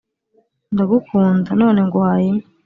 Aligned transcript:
«ndagukunda, 0.73 1.49
none 1.61 1.79
nguhaye 1.87 2.25
inka.» 2.29 2.47